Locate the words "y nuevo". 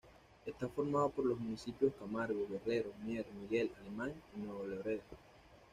4.35-4.65